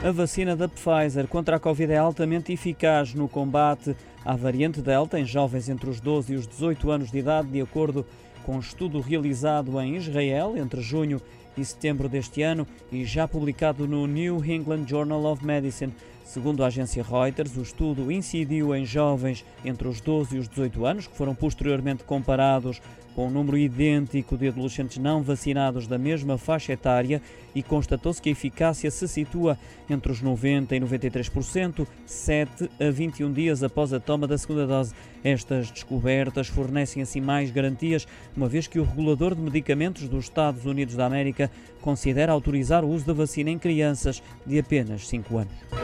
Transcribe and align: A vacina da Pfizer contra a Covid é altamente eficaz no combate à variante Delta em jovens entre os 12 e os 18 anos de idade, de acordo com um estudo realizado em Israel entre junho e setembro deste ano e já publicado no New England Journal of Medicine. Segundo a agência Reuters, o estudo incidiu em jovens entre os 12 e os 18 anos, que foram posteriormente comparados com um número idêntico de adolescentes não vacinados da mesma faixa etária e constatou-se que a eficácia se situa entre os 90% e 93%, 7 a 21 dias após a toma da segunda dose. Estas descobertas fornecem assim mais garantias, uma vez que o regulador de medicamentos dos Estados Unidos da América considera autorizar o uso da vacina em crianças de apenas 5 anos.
A 0.00 0.12
vacina 0.12 0.54
da 0.54 0.68
Pfizer 0.68 1.26
contra 1.26 1.56
a 1.56 1.58
Covid 1.58 1.92
é 1.92 1.96
altamente 1.96 2.52
eficaz 2.52 3.12
no 3.14 3.28
combate 3.28 3.96
à 4.24 4.36
variante 4.36 4.80
Delta 4.80 5.18
em 5.18 5.24
jovens 5.24 5.68
entre 5.68 5.90
os 5.90 6.00
12 6.00 6.32
e 6.32 6.36
os 6.36 6.46
18 6.46 6.90
anos 6.92 7.10
de 7.10 7.18
idade, 7.18 7.48
de 7.48 7.60
acordo 7.60 8.06
com 8.44 8.54
um 8.54 8.60
estudo 8.60 9.00
realizado 9.00 9.78
em 9.80 9.96
Israel 9.96 10.56
entre 10.56 10.80
junho 10.80 11.20
e 11.56 11.64
setembro 11.64 12.08
deste 12.08 12.42
ano 12.42 12.64
e 12.92 13.04
já 13.04 13.26
publicado 13.26 13.88
no 13.88 14.06
New 14.06 14.44
England 14.44 14.86
Journal 14.86 15.24
of 15.24 15.44
Medicine. 15.44 15.92
Segundo 16.28 16.62
a 16.62 16.66
agência 16.66 17.02
Reuters, 17.02 17.56
o 17.56 17.62
estudo 17.62 18.12
incidiu 18.12 18.76
em 18.76 18.84
jovens 18.84 19.46
entre 19.64 19.88
os 19.88 19.98
12 19.98 20.36
e 20.36 20.38
os 20.38 20.46
18 20.46 20.84
anos, 20.84 21.06
que 21.06 21.16
foram 21.16 21.34
posteriormente 21.34 22.04
comparados 22.04 22.82
com 23.14 23.28
um 23.28 23.30
número 23.30 23.56
idêntico 23.56 24.36
de 24.36 24.48
adolescentes 24.48 24.98
não 24.98 25.22
vacinados 25.22 25.86
da 25.86 25.96
mesma 25.96 26.36
faixa 26.36 26.74
etária 26.74 27.22
e 27.54 27.62
constatou-se 27.62 28.20
que 28.20 28.28
a 28.28 28.32
eficácia 28.32 28.90
se 28.90 29.08
situa 29.08 29.58
entre 29.88 30.12
os 30.12 30.22
90% 30.22 30.72
e 30.72 30.78
93%, 30.78 31.86
7 32.04 32.70
a 32.78 32.90
21 32.90 33.32
dias 33.32 33.62
após 33.62 33.94
a 33.94 33.98
toma 33.98 34.26
da 34.26 34.36
segunda 34.36 34.66
dose. 34.66 34.94
Estas 35.24 35.70
descobertas 35.70 36.46
fornecem 36.46 37.02
assim 37.02 37.22
mais 37.22 37.50
garantias, 37.50 38.06
uma 38.36 38.48
vez 38.48 38.66
que 38.66 38.78
o 38.78 38.84
regulador 38.84 39.34
de 39.34 39.40
medicamentos 39.40 40.06
dos 40.10 40.24
Estados 40.24 40.66
Unidos 40.66 40.94
da 40.94 41.06
América 41.06 41.50
considera 41.80 42.32
autorizar 42.32 42.84
o 42.84 42.90
uso 42.90 43.06
da 43.06 43.14
vacina 43.14 43.48
em 43.48 43.58
crianças 43.58 44.22
de 44.44 44.58
apenas 44.58 45.08
5 45.08 45.38
anos. 45.38 45.77